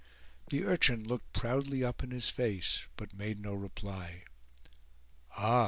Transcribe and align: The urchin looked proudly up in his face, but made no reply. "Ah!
The 0.49 0.63
urchin 0.65 1.07
looked 1.07 1.31
proudly 1.31 1.83
up 1.83 2.01
in 2.03 2.09
his 2.09 2.27
face, 2.27 2.87
but 2.97 3.13
made 3.13 3.39
no 3.39 3.53
reply. 3.53 4.23
"Ah! 5.37 5.59